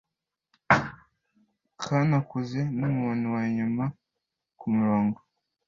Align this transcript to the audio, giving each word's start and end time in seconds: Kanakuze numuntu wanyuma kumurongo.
Kanakuze 1.81 2.59
numuntu 2.77 3.25
wanyuma 3.35 3.83
kumurongo. 4.59 5.19